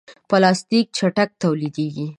پلاستيک 0.29 0.85
چټک 0.97 1.29
تولیدېږي. 1.41 2.07